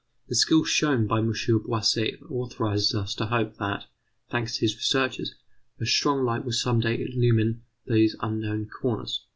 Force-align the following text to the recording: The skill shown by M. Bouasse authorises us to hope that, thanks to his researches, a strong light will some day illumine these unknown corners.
The 0.29 0.33
skill 0.35 0.63
shown 0.63 1.05
by 1.05 1.19
M. 1.19 1.31
Bouasse 1.31 2.17
authorises 2.27 2.95
us 2.95 3.13
to 3.13 3.27
hope 3.27 3.57
that, 3.57 3.85
thanks 4.31 4.55
to 4.55 4.61
his 4.61 4.75
researches, 4.75 5.35
a 5.79 5.85
strong 5.85 6.25
light 6.25 6.43
will 6.43 6.53
some 6.53 6.79
day 6.79 6.99
illumine 7.03 7.61
these 7.85 8.15
unknown 8.19 8.67
corners. 8.67 9.23